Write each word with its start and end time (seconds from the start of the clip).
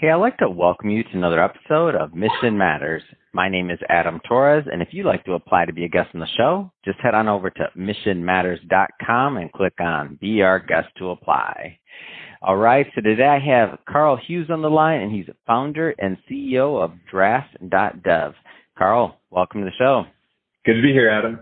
Hey, 0.00 0.10
I'd 0.10 0.14
like 0.14 0.36
to 0.36 0.48
welcome 0.48 0.90
you 0.90 1.02
to 1.02 1.10
another 1.14 1.42
episode 1.42 1.96
of 1.96 2.14
Mission 2.14 2.56
Matters. 2.56 3.02
My 3.32 3.48
name 3.48 3.68
is 3.68 3.80
Adam 3.88 4.20
Torres, 4.28 4.64
and 4.70 4.80
if 4.80 4.90
you'd 4.92 5.06
like 5.06 5.24
to 5.24 5.32
apply 5.32 5.64
to 5.64 5.72
be 5.72 5.84
a 5.84 5.88
guest 5.88 6.10
on 6.14 6.20
the 6.20 6.26
show, 6.36 6.70
just 6.84 7.00
head 7.00 7.16
on 7.16 7.26
over 7.26 7.50
to 7.50 7.68
missionmatters.com 7.76 9.38
and 9.38 9.52
click 9.52 9.72
on 9.80 10.16
Be 10.20 10.40
Our 10.40 10.60
Guest 10.60 10.86
to 10.98 11.10
apply. 11.10 11.80
All 12.42 12.56
right, 12.56 12.86
so 12.94 13.00
today 13.00 13.26
I 13.26 13.40
have 13.40 13.80
Karl 13.88 14.16
Hughes 14.16 14.50
on 14.50 14.62
the 14.62 14.70
line, 14.70 15.00
and 15.00 15.10
he's 15.10 15.26
a 15.26 15.34
founder 15.48 15.92
and 15.98 16.16
CEO 16.30 16.80
of 16.80 16.92
Draft.dev. 17.10 18.34
Karl, 18.78 19.18
welcome 19.30 19.62
to 19.62 19.64
the 19.64 19.76
show. 19.76 20.04
Good 20.64 20.74
to 20.74 20.82
be 20.82 20.92
here, 20.92 21.10
Adam. 21.10 21.40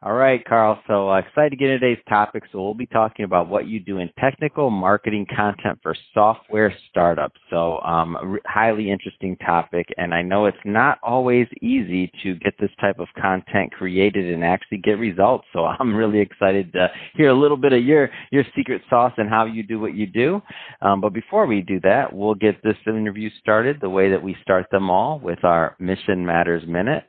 All 0.00 0.14
right, 0.14 0.44
Karl. 0.44 0.80
So 0.86 1.10
uh, 1.10 1.18
excited 1.18 1.50
to 1.50 1.56
get 1.56 1.70
into 1.70 1.80
today's 1.80 2.04
topic. 2.08 2.44
So 2.52 2.62
we'll 2.62 2.72
be 2.72 2.86
talking 2.86 3.24
about 3.24 3.48
what 3.48 3.66
you 3.66 3.80
do 3.80 3.98
in 3.98 4.08
technical 4.16 4.70
marketing 4.70 5.26
content 5.34 5.80
for 5.82 5.92
software 6.14 6.72
startups. 6.88 7.40
So 7.50 7.80
um, 7.80 8.16
re- 8.22 8.40
highly 8.46 8.92
interesting 8.92 9.36
topic, 9.38 9.88
and 9.96 10.14
I 10.14 10.22
know 10.22 10.46
it's 10.46 10.56
not 10.64 11.00
always 11.02 11.48
easy 11.60 12.12
to 12.22 12.36
get 12.36 12.54
this 12.60 12.70
type 12.80 13.00
of 13.00 13.08
content 13.20 13.72
created 13.72 14.32
and 14.32 14.44
actually 14.44 14.78
get 14.78 15.00
results. 15.00 15.46
So 15.52 15.64
I'm 15.80 15.92
really 15.92 16.20
excited 16.20 16.72
to 16.74 16.86
hear 17.16 17.30
a 17.30 17.38
little 17.38 17.56
bit 17.56 17.72
of 17.72 17.82
your 17.82 18.08
your 18.30 18.44
secret 18.54 18.82
sauce 18.88 19.14
and 19.16 19.28
how 19.28 19.46
you 19.46 19.64
do 19.64 19.80
what 19.80 19.94
you 19.94 20.06
do. 20.06 20.40
Um, 20.80 21.00
but 21.00 21.12
before 21.12 21.46
we 21.46 21.60
do 21.60 21.80
that, 21.80 22.12
we'll 22.12 22.36
get 22.36 22.62
this 22.62 22.76
interview 22.86 23.30
started 23.40 23.78
the 23.80 23.90
way 23.90 24.12
that 24.12 24.22
we 24.22 24.36
start 24.42 24.66
them 24.70 24.90
all 24.90 25.18
with 25.18 25.42
our 25.42 25.74
Mission 25.80 26.24
Matters 26.24 26.62
Minute. 26.68 27.02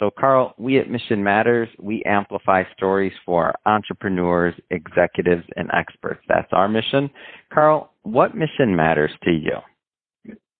So, 0.00 0.10
Karl, 0.18 0.54
we 0.56 0.78
at 0.78 0.90
Mission 0.90 1.22
Matters, 1.22 1.68
we 1.78 2.02
amplify 2.04 2.64
stories 2.74 3.12
for 3.26 3.54
entrepreneurs, 3.66 4.54
executives, 4.70 5.44
and 5.56 5.68
experts. 5.74 6.22
That's 6.26 6.48
our 6.52 6.68
mission. 6.68 7.10
Karl, 7.52 7.92
what 8.02 8.34
mission 8.34 8.74
matters 8.74 9.10
to 9.24 9.30
you? 9.30 9.58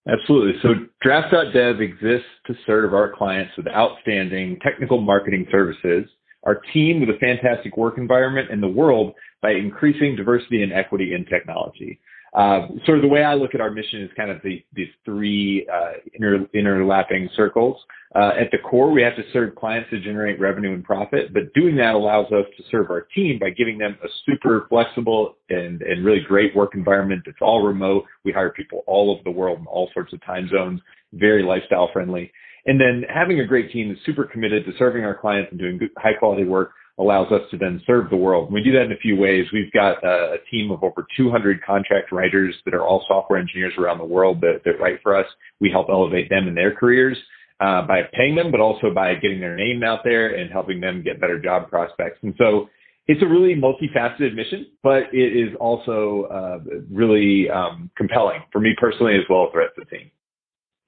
Absolutely. 0.07 0.61
So, 0.61 0.75
Draft.dev 1.01 1.81
exists 1.81 2.29
to 2.49 2.55
serve 2.67 2.93
our 2.93 3.13
clients 3.17 3.53
with 3.57 3.67
outstanding 3.69 4.59
technical 4.63 5.01
marketing 5.01 5.47
services, 5.51 6.05
our 6.45 6.61
team 6.75 7.01
with 7.01 7.09
a 7.09 7.19
fantastic 7.19 7.79
work 7.79 7.97
environment, 7.97 8.51
and 8.51 8.63
the 8.63 8.69
world 8.69 9.15
by 9.41 9.53
increasing 9.53 10.17
diversity 10.17 10.63
and 10.63 10.73
equity 10.73 11.15
in 11.15 11.25
technology. 11.25 11.99
Uh, 12.33 12.69
sort 12.87 12.99
of 12.99 13.03
the 13.03 13.09
way 13.09 13.25
I 13.25 13.35
look 13.35 13.55
at 13.55 13.61
our 13.61 13.71
mission 13.71 14.03
is 14.03 14.11
kind 14.17 14.31
of 14.31 14.41
the, 14.43 14.65
these 14.73 14.89
three 15.05 15.67
uh, 15.73 15.93
inter, 16.15 16.47
interlapping 16.55 17.29
circles. 17.35 17.77
Uh, 18.15 18.33
at 18.41 18.51
the 18.53 18.59
core, 18.59 18.91
we 18.91 19.03
have 19.03 19.17
to 19.17 19.23
serve 19.33 19.55
clients 19.57 19.91
to 19.91 20.01
generate 20.01 20.39
revenue 20.41 20.73
and 20.73 20.85
profit, 20.85 21.33
but 21.33 21.53
doing 21.55 21.77
that 21.77 21.95
allows 21.95 22.27
us 22.27 22.45
to 22.57 22.63
serve 22.71 22.91
our 22.91 23.03
team 23.15 23.39
by 23.39 23.51
giving 23.51 23.79
them 23.79 23.97
a 24.05 24.09
super 24.27 24.67
flexible 24.69 25.37
and, 25.49 25.83
and 25.83 26.05
really 26.05 26.21
great 26.21 26.55
work 26.55 26.75
environment 26.75 27.23
that's 27.25 27.39
all 27.41 27.65
remote. 27.67 28.05
We 28.25 28.33
hire 28.33 28.51
people 28.51 28.83
all 28.87 29.11
over 29.11 29.21
the 29.25 29.31
world 29.31 29.59
in 29.59 29.67
all 29.67 29.91
sorts 29.93 30.13
of 30.13 30.25
time 30.25 30.49
zones, 30.49 30.81
very 31.13 31.43
lifestyle 31.43 31.91
friendly. 31.93 32.33
And 32.67 32.81
then 32.81 33.05
having 33.13 33.41
a 33.41 33.47
great 33.47 33.73
team 33.73 33.89
that's 33.89 34.05
super 34.05 34.25
committed 34.25 34.65
to 34.67 34.73
serving 34.79 35.05
our 35.05 35.17
clients 35.17 35.51
and 35.51 35.59
doing 35.59 35.79
good, 35.79 35.91
high 35.97 36.15
quality 36.19 36.45
work 36.45 36.73
allows 37.01 37.33
us 37.33 37.41
to 37.51 37.57
then 37.57 37.81
serve 37.87 38.11
the 38.11 38.17
world. 38.17 38.53
We 38.53 38.63
do 38.63 38.73
that 38.73 38.83
in 38.83 38.93
a 38.93 38.97
few 38.97 39.17
ways. 39.17 39.47
We've 39.53 39.73
got 39.73 40.05
a, 40.05 40.35
a 40.35 40.37
team 40.51 40.71
of 40.71 40.85
over 40.85 41.07
200 41.17 41.65
contract 41.65 42.13
writers 42.13 42.55
that 42.67 42.75
are 42.75 42.87
all 42.87 43.05
software 43.09 43.39
engineers 43.39 43.73
around 43.79 43.99
the 43.99 44.05
world 44.05 44.41
that, 44.43 44.61
that 44.67 44.79
write 44.79 45.01
for 45.03 45.17
us. 45.17 45.27
We 45.61 45.71
help 45.71 45.89
elevate 45.89 46.29
them 46.29 46.47
in 46.47 46.55
their 46.55 46.75
careers 46.75 47.17
uh, 47.59 47.87
by 47.87 48.03
paying 48.13 48.35
them, 48.35 48.51
but 48.51 48.61
also 48.61 48.93
by 48.95 49.15
getting 49.15 49.41
their 49.41 49.57
name 49.57 49.83
out 49.83 50.01
there 50.05 50.37
and 50.37 50.51
helping 50.53 50.81
them 50.81 51.03
get 51.03 51.21
better 51.21 51.41
job 51.41 51.71
prospects. 51.71 52.19
And 52.23 52.35
so 52.37 52.69
it's 53.07 53.23
a 53.23 53.27
really 53.27 53.55
multifaceted 53.55 54.35
mission, 54.35 54.67
but 54.83 55.05
it 55.13 55.37
is 55.37 55.57
also 55.59 56.29
uh, 56.31 56.59
really 56.91 57.49
um, 57.51 57.91
compelling 57.97 58.41
for 58.53 58.61
me 58.61 58.75
personally 58.79 59.15
as 59.17 59.25
well 59.29 59.47
as 59.47 59.53
the 59.53 59.59
rest 59.59 59.73
of 59.79 59.89
the 59.89 59.97
team. 59.97 60.11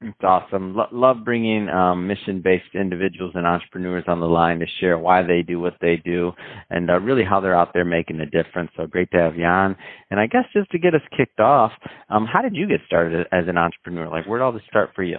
It's 0.02 0.22
awesome. 0.22 0.74
Lo- 0.74 0.88
love 0.90 1.24
bringing 1.24 1.68
um, 1.68 2.06
mission-based 2.06 2.74
individuals 2.74 3.32
and 3.34 3.46
entrepreneurs 3.46 4.04
on 4.08 4.20
the 4.20 4.26
line 4.26 4.58
to 4.58 4.66
share 4.80 4.98
why 4.98 5.22
they 5.22 5.42
do 5.42 5.60
what 5.60 5.76
they 5.80 5.96
do 5.96 6.32
and 6.70 6.90
uh, 6.90 6.98
really 7.00 7.24
how 7.24 7.40
they're 7.40 7.56
out 7.56 7.72
there 7.72 7.84
making 7.84 8.20
a 8.20 8.26
difference. 8.26 8.70
So 8.76 8.86
great 8.86 9.10
to 9.12 9.18
have 9.18 9.36
you 9.36 9.44
on. 9.44 9.76
And 10.10 10.18
I 10.18 10.26
guess 10.26 10.44
just 10.52 10.70
to 10.72 10.78
get 10.78 10.94
us 10.94 11.02
kicked 11.16 11.40
off, 11.40 11.72
um, 12.10 12.26
how 12.26 12.42
did 12.42 12.56
you 12.56 12.66
get 12.66 12.80
started 12.86 13.26
as 13.32 13.44
an 13.48 13.56
entrepreneur? 13.56 14.08
Like, 14.08 14.26
where 14.26 14.38
did 14.38 14.44
all 14.44 14.52
this 14.52 14.62
start 14.68 14.90
for 14.94 15.02
you? 15.02 15.18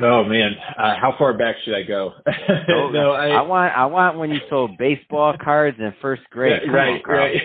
Oh 0.00 0.24
man, 0.24 0.52
uh, 0.78 0.94
how 1.00 1.14
far 1.16 1.36
back 1.36 1.56
should 1.64 1.74
I 1.74 1.82
go? 1.82 2.12
Oh, 2.68 2.90
no, 2.90 3.12
I, 3.12 3.28
I, 3.28 3.42
want 3.42 3.76
I 3.76 3.86
want 3.86 4.18
when 4.18 4.30
you 4.30 4.40
sold 4.50 4.76
baseball 4.78 5.34
cards 5.42 5.76
in 5.78 5.94
first 6.02 6.22
grade. 6.30 6.60
Yeah, 6.64 6.72
right, 6.72 7.02
on, 7.04 7.10
right. 7.10 7.36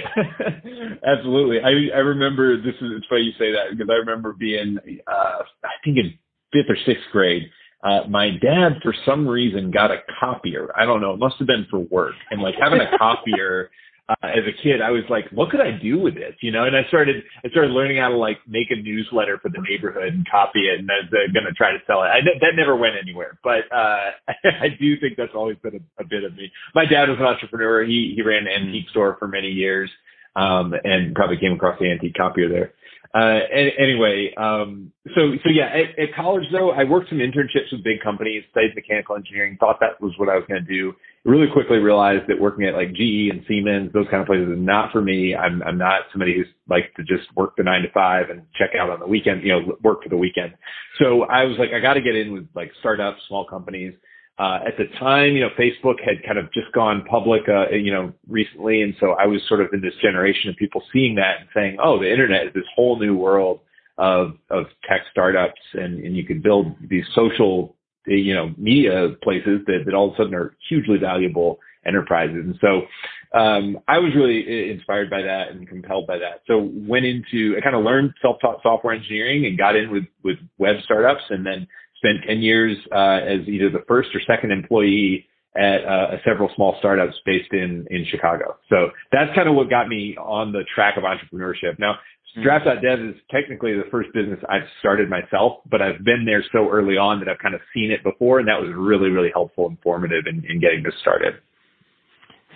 Absolutely. 1.08 1.60
I 1.60 1.96
I 1.96 2.00
remember 2.00 2.58
this 2.58 2.76
is 2.82 2.92
it's 2.98 3.06
funny 3.08 3.22
you 3.24 3.32
say 3.34 3.52
that 3.52 3.72
because 3.72 3.90
I 3.90 3.96
remember 3.96 4.34
being 4.34 4.78
uh, 5.08 5.44
I 5.64 5.70
think 5.84 5.98
in 5.98 6.18
fifth 6.52 6.70
or 6.70 6.78
sixth 6.86 7.06
grade, 7.12 7.50
uh, 7.84 8.02
my 8.10 8.32
dad, 8.42 8.80
for 8.84 8.94
some 9.06 9.28
reason, 9.28 9.72
got 9.72 9.92
a 9.92 9.98
copier. 10.20 10.70
I 10.76 10.86
don't 10.86 11.00
know. 11.00 11.14
It 11.14 11.20
must 11.20 11.36
have 11.40 11.48
been 11.48 11.66
for 11.70 11.80
work. 11.80 12.16
And 12.30 12.42
like 12.42 12.56
having 12.60 12.82
a 12.82 12.98
copier 12.98 13.72
uh, 14.10 14.16
as 14.24 14.44
a 14.44 14.64
kid, 14.64 14.82
I 14.82 14.90
was 14.90 15.04
like, 15.10 15.30
what 15.32 15.50
could 15.50 15.62
I 15.62 15.72
do 15.72 15.98
with 15.98 16.16
this? 16.16 16.34
You 16.42 16.52
know, 16.52 16.66
and 16.66 16.76
I 16.76 16.84
started, 16.90 17.24
I 17.46 17.50
started 17.50 17.72
learning 17.72 17.98
how 17.98 18.10
to 18.10 18.18
like 18.18 18.40
make 18.48 18.70
a 18.72 18.76
newsletter 18.76 19.38
for 19.38 19.50
the 19.50 19.64
neighborhood 19.70 20.14
and 20.14 20.28
copy 20.30 20.68
it. 20.68 20.80
And 20.80 20.90
I 20.92 21.06
was 21.06 21.14
uh, 21.14 21.32
going 21.32 21.46
to 21.46 21.54
try 21.54 21.72
to 21.72 21.80
sell 21.88 22.04
it. 22.04 22.08
I, 22.08 22.20
that 22.42 22.58
never 22.58 22.76
went 22.76 22.96
anywhere, 23.02 23.38
but, 23.44 23.64
uh, 23.72 24.12
I 24.62 24.70
do 24.78 25.00
think 25.00 25.16
that's 25.16 25.36
always 25.36 25.58
been 25.64 25.76
a, 25.76 26.02
a 26.04 26.06
bit 26.06 26.26
of 26.26 26.36
me. 26.36 26.52
My 26.76 26.86
dad 26.86 27.08
was 27.08 27.18
an 27.20 27.26
entrepreneur. 27.26 27.86
He, 27.86 28.14
he 28.16 28.24
ran 28.24 28.48
an 28.48 28.68
antique 28.68 28.90
store 28.90 29.16
for 29.20 29.28
many 29.28 29.50
years. 29.50 29.90
Um, 30.36 30.74
and 30.84 31.16
probably 31.16 31.38
came 31.38 31.54
across 31.54 31.80
the 31.80 31.92
antique 31.92 32.14
copier 32.16 32.48
there. 32.48 32.72
Uh, 33.12 33.40
anyway, 33.52 34.32
um, 34.38 34.92
so 35.16 35.34
so 35.44 35.50
yeah, 35.50 35.66
at, 35.66 35.98
at, 35.98 36.14
college 36.16 36.44
though, 36.52 36.72
I 36.72 36.84
worked 36.84 37.10
some 37.10 37.18
internships 37.18 37.72
with 37.72 37.84
big 37.84 38.02
companies, 38.04 38.44
studied 38.52 38.76
mechanical 38.76 39.16
engineering, 39.16 39.58
thought 39.60 39.80
that 39.80 40.00
was 40.00 40.14
what 40.18 40.30
I 40.30 40.36
was 40.36 40.44
going 40.48 40.64
to 40.64 40.72
do. 40.72 40.94
Really 41.26 41.48
quickly 41.52 41.80
realized 41.80 42.26
that 42.28 42.40
working 42.40 42.66
at 42.66 42.76
like 42.76 42.94
GE 42.94 43.32
and 43.32 43.44
Siemens, 43.48 43.92
those 43.94 44.06
kind 44.12 44.22
of 44.22 44.28
places, 44.28 44.50
is 44.50 44.60
not 44.60 44.92
for 44.92 45.02
me. 45.02 45.36
I'm 45.36 45.64
I'm 45.64 45.80
not 45.80 46.02
somebody 46.12 46.36
who's 46.36 46.48
like 46.70 46.94
to 46.98 47.04
just 47.04 47.36
work 47.36 47.56
the 47.58 47.64
nine 47.64 47.82
to 47.82 47.92
five 47.92 48.30
and 48.30 48.44
check 48.56 48.72
out 48.80 48.92
on 48.92 49.00
the 49.00 49.08
weekend, 49.08 49.42
you 49.42 49.54
know, 49.54 49.76
work 49.84 50.04
for 50.04 50.10
the 50.10 50.18
weekend. 50.18 50.54
So 51.00 51.24
I 51.24 51.46
was 51.46 51.58
like, 51.58 51.72
I 51.74 51.80
got 51.80 51.96
to 51.96 52.02
get 52.02 52.16
in 52.16 52.32
with 52.32 52.48
like 52.54 52.72
startups, 52.80 53.22
small 53.28 53.44
companies. 53.44 53.96
Uh, 54.40 54.60
at 54.66 54.78
the 54.78 54.86
time, 54.98 55.34
you 55.34 55.42
know, 55.42 55.50
Facebook 55.60 55.96
had 56.00 56.24
kind 56.26 56.38
of 56.38 56.46
just 56.54 56.72
gone 56.72 57.04
public, 57.10 57.42
uh, 57.50 57.70
you 57.72 57.92
know, 57.92 58.14
recently. 58.30 58.82
And 58.82 58.96
so 58.98 59.12
I 59.20 59.28
was 59.28 59.42
sort 59.50 59.60
of 59.60 59.68
in 59.74 59.82
this 59.82 59.94
generation 60.02 60.50
of 60.50 60.56
people 60.56 60.82
seeing 60.94 61.16
that 61.16 61.42
and 61.42 61.50
saying, 61.54 61.78
oh, 61.84 62.00
the 62.00 62.10
internet 62.10 62.48
is 62.48 62.54
this 62.54 62.64
whole 62.74 62.98
new 62.98 63.18
world 63.18 63.60
of, 63.98 64.38
of 64.50 64.68
tech 64.88 65.02
startups 65.12 65.60
and, 65.74 66.00
and 66.06 66.16
you 66.16 66.24
could 66.24 66.42
build 66.42 66.74
these 66.90 67.04
social, 67.14 67.76
you 68.08 68.34
know, 68.34 68.54
media 68.58 69.10
places 69.22 69.60
that, 69.68 69.80
that 69.86 69.94
all 69.94 70.08
of 70.08 70.14
a 70.14 70.18
sudden 70.18 70.34
are 70.34 70.56
hugely 70.70 70.98
valuable 70.98 71.60
enterprises. 71.86 72.38
And 72.38 72.58
so, 72.62 72.84
um, 73.38 73.78
I 73.88 74.00
was 74.00 74.12
really 74.16 74.72
inspired 74.72 75.10
by 75.10 75.22
that 75.22 75.50
and 75.50 75.68
compelled 75.68 76.08
by 76.08 76.18
that. 76.18 76.42
So 76.48 76.72
went 76.74 77.06
into, 77.06 77.56
I 77.58 77.62
kind 77.62 77.76
of 77.76 77.84
learned 77.84 78.14
self-taught 78.22 78.64
software 78.64 78.94
engineering 78.94 79.46
and 79.46 79.58
got 79.58 79.76
in 79.76 79.92
with, 79.92 80.06
with 80.24 80.38
web 80.58 80.78
startups 80.84 81.24
and 81.30 81.46
then 81.46 81.68
spent 82.00 82.26
10 82.28 82.40
years 82.40 82.78
uh, 82.92 83.20
as 83.24 83.48
either 83.48 83.70
the 83.70 83.84
first 83.88 84.10
or 84.16 84.22
second 84.26 84.52
employee 84.52 85.28
at 85.56 85.84
uh, 85.84 86.18
several 86.26 86.50
small 86.56 86.76
startups 86.80 87.16
based 87.26 87.52
in, 87.54 87.86
in 87.90 88.06
Chicago. 88.10 88.58
So 88.70 88.90
that's 89.12 89.34
kind 89.36 89.50
of 89.50 89.56
what 89.56 89.70
got 89.70 89.88
me 89.88 90.16
on 90.18 90.52
the 90.52 90.64
track 90.74 90.98
of 90.98 91.04
entrepreneurship. 91.04 91.78
Now. 91.80 91.96
Draft.dev 92.44 93.00
is 93.00 93.16
technically 93.32 93.74
the 93.74 93.90
first 93.90 94.14
business 94.14 94.38
I've 94.48 94.70
started 94.80 95.10
myself, 95.10 95.62
but 95.68 95.82
I've 95.82 96.06
been 96.06 96.26
there 96.26 96.44
so 96.52 96.70
early 96.70 96.96
on 96.96 97.18
that 97.20 97.28
I've 97.28 97.40
kind 97.40 97.56
of 97.56 97.62
seen 97.74 97.90
it 97.90 98.04
before, 98.04 98.38
and 98.38 98.48
that 98.48 98.62
was 98.62 98.70
really, 98.78 99.10
really 99.10 99.32
helpful, 99.34 99.66
informative 99.68 100.26
in, 100.28 100.46
in 100.48 100.62
getting 100.62 100.84
this 100.84 100.94
started. 101.02 101.42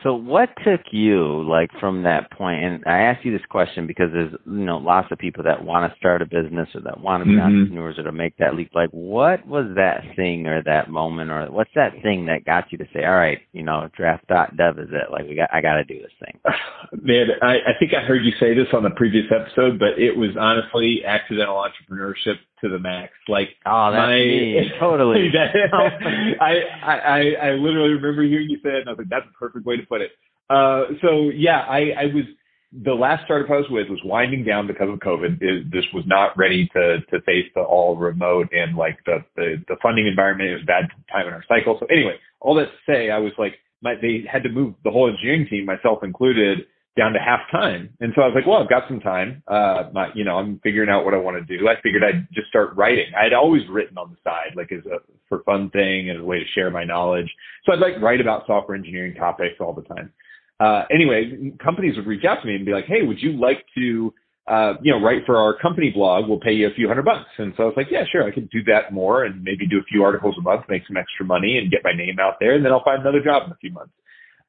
So 0.04 0.14
what 0.14 0.50
took 0.66 0.82
you 0.92 1.48
like 1.50 1.70
from 1.80 2.04
that 2.04 2.30
point? 2.32 2.62
And 2.62 2.84
I 2.86 3.04
ask 3.04 3.24
you 3.24 3.32
this 3.32 3.46
question 3.50 3.88
because 3.88 4.10
there's 4.12 4.34
you 4.46 4.66
know 4.66 4.78
lots 4.78 5.08
of 5.12 5.18
people 5.18 5.46
that 5.46 5.64
want 5.64 5.90
to 5.90 5.98
start 5.98 6.22
a 6.22 6.26
business 6.26 6.68
or 6.76 6.82
that 6.82 7.00
want 7.00 7.22
to 7.22 7.26
be 7.26 7.38
mm-hmm. 7.38 7.42
entrepreneurs 7.42 7.98
or 7.98 8.04
to 8.04 8.12
make 8.12 8.36
that 8.38 8.54
leap. 8.54 8.72
Like, 8.76 8.90
what 8.90 9.48
was 9.48 9.66
that 9.76 10.04
thing 10.18 10.46
or 10.46 10.62
that 10.64 10.90
moment 10.90 11.32
or 11.32 11.46
what's 11.50 11.72
that 11.76 11.94
thing 12.04 12.26
that 12.26 12.44
got 12.46 12.70
you 12.72 12.78
to 12.80 12.86
say, 12.94 13.06
all 13.06 13.16
right, 13.16 13.40
you 13.54 13.64
know, 13.64 13.90
draft.dev 13.96 14.78
is 14.78 14.90
it? 14.92 15.10
Like, 15.10 15.26
we 15.28 15.36
got 15.36 15.50
I 15.54 15.62
got 15.62 15.76
to 15.76 15.86
do 15.86 16.02
this 16.02 16.12
thing. 16.20 16.38
Man, 17.02 17.28
I, 17.42 17.56
I 17.56 17.80
think 17.80 17.94
I 17.94 18.06
heard 18.06 18.26
you 18.26 18.34
say 18.40 18.54
this 18.54 18.68
on 18.74 18.84
the 18.84 18.92
previous 18.92 19.26
episode, 19.32 19.80
but 19.80 19.98
it 19.98 20.18
was 20.18 20.32
honestly 20.38 21.04
accidental 21.06 21.56
entrepreneurship 21.56 22.36
to 22.64 22.70
the 22.70 22.80
max. 22.80 23.12
Like, 23.28 23.50
oh, 23.66 23.92
that's 23.92 24.08
my, 24.08 24.18
me. 24.18 24.72
totally. 24.80 25.30
that, 25.34 25.54
I, 26.42 26.54
I 26.84 27.20
I 27.20 27.52
literally 27.52 27.94
remember 27.94 28.24
hearing 28.24 28.50
you 28.50 28.58
say 28.64 28.70
it, 28.70 28.82
and 28.82 28.90
I 28.90 28.92
was 28.94 29.00
like, 29.00 29.10
that's 29.10 29.28
a 29.30 29.38
perfect 29.38 29.66
way 29.66 29.78
to 29.78 29.86
put 29.86 30.02
it. 30.02 30.12
Uh, 30.50 30.96
so 31.02 31.30
yeah, 31.34 31.60
I, 31.60 31.92
I 31.98 32.06
was 32.14 32.26
the 32.72 32.94
last 32.94 33.26
startup 33.26 33.52
I 33.52 33.58
was 33.58 33.70
with 33.70 33.90
was 33.90 34.02
winding 34.04 34.44
down 34.44 34.66
because 34.66 34.90
of 34.90 35.00
COVID. 35.00 35.42
It, 35.42 35.72
this 35.72 35.86
was 35.94 36.04
not 36.08 36.38
ready 36.38 36.68
to 36.74 37.00
to 37.12 37.22
face 37.22 37.46
the 37.54 37.62
all 37.62 37.96
remote 37.96 38.50
and 38.52 38.76
like 38.76 38.98
the, 39.06 39.20
the 39.36 39.64
the 39.68 39.76
funding 39.82 40.08
environment. 40.08 40.50
It 40.50 40.56
was 40.56 40.66
bad 40.66 40.86
time 41.12 41.28
in 41.28 41.34
our 41.34 41.46
cycle. 41.48 41.78
So 41.80 41.86
anyway, 41.92 42.16
all 42.40 42.56
that 42.56 42.66
to 42.66 42.92
say, 42.92 43.12
I 43.12 43.20
was 43.20 43.34
like, 43.38 43.54
my, 43.82 43.96
they 44.02 44.24
had 44.32 44.44
to 44.44 44.50
move 44.50 44.74
the 44.84 44.92
whole 44.92 45.10
engineering 45.10 45.48
team, 45.50 45.66
myself 45.66 46.04
included, 46.04 46.66
down 46.96 47.14
to 47.14 47.20
half 47.20 47.40
time. 47.52 47.90
And 48.00 48.14
so 48.16 48.22
I 48.22 48.28
was 48.28 48.36
like, 48.36 48.46
well, 48.46 48.62
I've 48.62 48.70
got 48.70 48.88
some 48.88 49.00
time. 49.00 49.42
Uh, 49.48 49.90
my, 49.94 50.10
you 50.14 50.24
know, 50.24 50.38
I'm 50.38 50.60
figuring 50.62 50.90
out 50.90 51.06
what 51.06 51.14
I 51.14 51.18
want 51.18 51.38
to 51.38 51.58
do. 51.58 51.68
I 51.68 51.82
figured 51.82 52.04
I'd 52.04 52.28
just 52.34 52.48
start 52.50 52.76
writing. 52.76 53.08
I'd 53.18 53.34
always 53.34 53.64
written 53.70 53.98
on 53.98 54.12
the 54.12 54.18
side, 54.24 54.56
like 54.56 54.72
as 54.72 54.86
a 54.86 54.98
for 55.28 55.42
fun 55.44 55.72
thing 55.72 56.10
and 56.10 56.20
a 56.20 56.24
way 56.24 56.40
to 56.40 56.46
share 56.54 56.70
my 56.70 56.84
knowledge. 56.84 57.32
So 57.66 57.74
I'd 57.74 57.80
like 57.80 58.00
write 58.02 58.22
about 58.22 58.46
software 58.46 58.78
engineering 58.78 59.16
topics 59.16 59.56
all 59.60 59.74
the 59.74 59.82
time. 59.82 60.12
Uh, 60.60 60.84
anyway, 60.94 61.52
companies 61.64 61.96
would 61.96 62.06
reach 62.06 62.26
out 62.26 62.42
to 62.42 62.48
me 62.48 62.56
and 62.56 62.66
be 62.66 62.74
like, 62.74 62.86
hey, 62.86 63.02
would 63.02 63.20
you 63.20 63.34
like 63.34 63.66
to, 63.76 64.14
uh, 64.48 64.74
you 64.84 64.94
know, 64.94 65.02
write 65.02 65.26
for 65.26 65.38
our 65.38 65.58
company 65.58 65.90
blog? 65.90 66.30
We'll 66.30 66.40
pay 66.40 66.54
you 66.54 66.68
a 66.68 66.74
few 66.74 66.88
hundred 66.88 67.06
bucks. 67.06 67.30
And 67.40 67.54
so 67.58 67.64
I 67.64 67.66
was 67.66 67.76
like, 67.76 67.88
yeah, 67.90 68.04
sure, 68.12 68.24
I 68.24 68.32
could 68.32 68.52
do 68.52 68.64
that 68.66 68.94
more 68.94 69.24
and 69.24 69.44
maybe 69.44 69.66
do 69.66 69.80
a 69.80 69.84
few 69.84 70.04
articles 70.04 70.36
a 70.38 70.42
month, 70.42 70.66
make 70.70 70.86
some 70.86 70.98
extra 70.98 71.26
money 71.26 71.58
and 71.58 71.72
get 71.72 71.82
my 71.84 71.92
name 71.92 72.18
out 72.22 72.36
there. 72.40 72.54
And 72.54 72.64
then 72.64 72.72
I'll 72.72 72.84
find 72.84 73.02
another 73.02 73.24
job 73.24 73.44
in 73.48 73.52
a 73.52 73.58
few 73.58 73.72
months. 73.72 73.94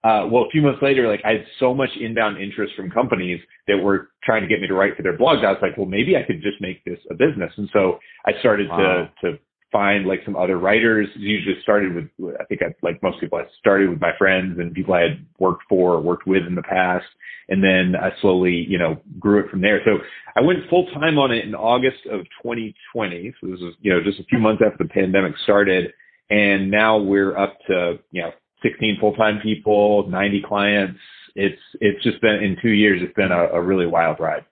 Uh, 0.05 0.29
well, 0.31 0.45
a 0.45 0.51
few 0.51 0.61
months 0.61 0.83
later, 0.83 1.09
like 1.09 1.23
I 1.25 1.33
had 1.33 1.47
so 1.59 1.73
much 1.73 1.89
inbound 1.99 2.37
interest 2.37 2.75
from 2.77 2.91
companies 2.91 3.41
that 3.67 3.79
were 3.79 4.11
trying 4.23 4.43
to 4.43 4.49
get 4.49 4.61
me 4.61 4.69
to 4.69 4.75
write 4.75 4.97
for 4.97 5.03
their 5.03 5.17
blogs. 5.17 5.43
I 5.45 5.51
was 5.51 5.59
like, 5.63 5.79
well, 5.79 5.87
maybe 5.87 6.15
I 6.15 6.23
could 6.23 6.43
just 6.43 6.61
make 6.61 6.85
this 6.85 6.99
a 7.11 7.15
business. 7.15 7.51
And 7.57 7.71
so 7.73 7.99
I 8.27 8.33
started 8.41 8.69
wow. 8.69 9.09
to, 9.23 9.33
to 9.33 9.39
find 9.73 10.07
like 10.07 10.21
some 10.27 10.37
other 10.37 10.59
writers. 10.59 11.09
Usually 11.17 11.57
started 11.63 11.95
with, 11.95 12.37
I 12.39 12.45
think 12.45 12.61
I, 12.63 12.75
like 12.83 13.03
most 13.03 13.19
people, 13.19 13.39
I 13.39 13.45
started 13.59 13.89
with 13.89 14.01
my 14.01 14.13
friends 14.19 14.59
and 14.59 14.75
people 14.75 14.93
I 14.93 15.01
had 15.01 15.27
worked 15.39 15.65
for 15.71 15.95
or 15.95 16.01
worked 16.03 16.27
with 16.27 16.43
in 16.47 16.55
the 16.55 16.63
past. 16.63 17.07
And 17.49 17.65
then 17.65 17.95
I 17.99 18.11
slowly, 18.21 18.67
you 18.69 18.79
know, 18.79 19.01
grew 19.19 19.41
it 19.41 19.51
from 19.51 19.63
there. 19.63 19.81
So 19.87 19.99
I 20.37 20.43
went 20.43 20.69
full 20.69 20.85
time 20.93 21.19
on 21.19 21.33
it 21.33 21.47
in 21.47 21.55
August 21.55 22.05
of 22.13 22.21
2020. 22.43 23.35
So 23.41 23.47
this 23.47 23.61
was, 23.61 23.75
you 23.81 23.91
know, 23.91 24.03
just 24.05 24.21
a 24.21 24.25
few 24.25 24.39
months 24.39 24.63
after 24.65 24.85
the 24.85 24.91
pandemic 24.91 25.33
started. 25.45 25.95
And 26.29 26.71
now 26.71 26.99
we're 26.99 27.37
up 27.39 27.59
to, 27.69 27.99
you 28.11 28.23
know, 28.23 28.33
16 28.65 28.99
full-time 29.01 29.39
people, 29.41 30.09
90 30.09 30.43
clients. 30.43 30.99
It's 31.37 31.61
it's 31.81 32.03
just 32.03 32.21
been 32.21 32.43
in 32.43 32.57
two 32.61 32.71
years. 32.71 33.01
It's 33.03 33.15
been 33.15 33.33
a, 33.33 33.45
a 33.53 33.61
really 33.61 33.87
wild 33.87 34.19
ride. 34.19 34.45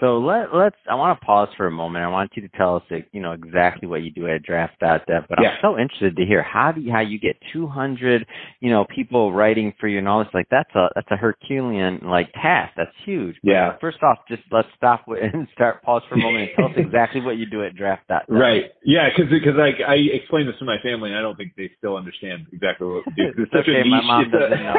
So 0.00 0.18
let 0.18 0.54
let's. 0.54 0.76
I 0.90 0.94
want 0.94 1.18
to 1.18 1.24
pause 1.24 1.48
for 1.56 1.66
a 1.66 1.70
moment. 1.70 2.04
I 2.04 2.08
want 2.08 2.30
you 2.34 2.42
to 2.42 2.56
tell 2.56 2.76
us, 2.76 2.82
you 3.12 3.20
know, 3.20 3.32
exactly 3.32 3.88
what 3.88 4.02
you 4.02 4.10
do 4.10 4.26
at 4.26 4.42
Draft.dev. 4.42 5.02
But 5.28 5.38
yeah. 5.42 5.50
I'm 5.50 5.58
so 5.62 5.78
interested 5.78 6.16
to 6.16 6.24
hear 6.24 6.42
how 6.42 6.72
do 6.72 6.80
you, 6.80 6.92
how 6.92 7.00
you 7.00 7.18
get 7.18 7.36
200, 7.52 8.26
you 8.60 8.70
know, 8.70 8.86
people 8.94 9.32
writing 9.32 9.74
for 9.80 9.88
you 9.88 9.98
and 9.98 10.08
all 10.08 10.20
this. 10.20 10.32
Like 10.34 10.48
that's 10.50 10.74
a 10.74 10.88
that's 10.94 11.08
a 11.10 11.16
Herculean 11.16 12.00
like 12.04 12.32
task. 12.32 12.74
That's 12.76 12.90
huge. 13.04 13.36
But 13.42 13.50
yeah. 13.50 13.76
First 13.80 14.02
off, 14.02 14.18
just 14.28 14.42
let's 14.50 14.68
stop 14.76 15.04
and 15.08 15.48
start 15.52 15.82
pause 15.82 16.02
for 16.08 16.16
a 16.16 16.18
moment 16.18 16.50
and 16.50 16.50
tell 16.56 16.66
us 16.66 16.72
exactly 16.76 17.20
what 17.20 17.36
you 17.36 17.46
do 17.46 17.64
at 17.64 17.76
Draft.dev. 17.76 18.22
Right. 18.28 18.72
Yeah. 18.84 19.08
Because 19.08 19.30
because 19.30 19.56
like 19.58 19.76
I 19.86 19.94
explained 19.94 20.48
this 20.48 20.58
to 20.58 20.64
my 20.64 20.78
family, 20.82 21.10
and 21.10 21.18
I 21.18 21.22
don't 21.22 21.36
think 21.36 21.52
they 21.56 21.70
still 21.78 21.96
understand 21.96 22.46
exactly 22.52 22.86
what 22.86 23.04
we 23.06 23.12
do. 23.14 23.28
It's, 23.38 23.52
such 23.52 23.68
okay, 23.68 23.80
a 23.80 23.84
niche. 23.84 23.90
My 23.90 24.02
mom 24.02 24.30
doesn't 24.30 24.50
know. 24.50 24.74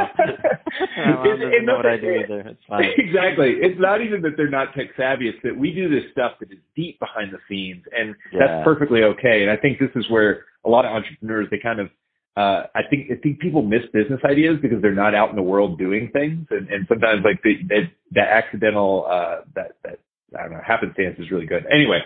my 0.97 1.15
mom 1.15 1.39
doesn't 1.39 1.65
know 1.65 1.75
what 1.77 1.85
I 1.85 1.97
do 1.97 2.11
either. 2.11 2.39
It's 2.49 2.63
fine. 2.67 2.91
Exactly. 2.97 3.55
It's 3.61 3.79
not 3.79 4.01
even 4.01 4.21
that 4.23 4.35
they're 4.37 4.49
not 4.49 4.73
tech 4.75 4.95
savvy. 4.99 5.29
It's 5.29 5.39
that 5.43 5.57
we 5.57 5.71
do 5.71 5.89
this 5.89 6.03
stuff 6.11 6.33
that 6.39 6.51
is 6.51 6.59
deep 6.75 6.99
behind 6.99 7.31
the 7.31 7.39
scenes, 7.47 7.83
and 7.97 8.15
yeah. 8.31 8.39
that's 8.39 8.63
perfectly 8.65 9.03
okay. 9.03 9.41
And 9.41 9.49
I 9.49 9.55
think 9.57 9.79
this 9.79 9.89
is 9.95 10.05
where 10.09 10.45
a 10.65 10.69
lot 10.69 10.85
of 10.85 10.91
entrepreneurs 10.91 11.47
they 11.49 11.57
kind 11.57 11.79
of 11.79 11.89
uh, 12.37 12.67
I 12.75 12.81
think 12.89 13.11
I 13.11 13.15
think 13.21 13.39
people 13.39 13.61
miss 13.61 13.81
business 13.91 14.19
ideas 14.23 14.57
because 14.61 14.81
they're 14.81 14.93
not 14.93 15.15
out 15.15 15.29
in 15.29 15.35
the 15.35 15.43
world 15.43 15.77
doing 15.77 16.09
things, 16.13 16.47
and, 16.51 16.69
and 16.69 16.85
sometimes 16.87 17.21
like 17.25 17.41
the, 17.43 17.55
the, 17.67 17.81
that 18.11 18.29
accidental 18.29 19.05
uh, 19.09 19.41
that 19.55 19.71
that 19.83 19.99
I 20.37 20.43
don't 20.43 20.51
know 20.51 20.61
happenstance 20.65 21.17
is 21.19 21.31
really 21.31 21.47
good. 21.47 21.65
Anyway, 21.71 21.99